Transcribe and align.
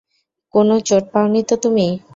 কোনও 0.53 0.75
চোট 0.81 1.03
পাওনি 1.13 1.41
তো 1.43 1.55
তুমি? 1.63 1.87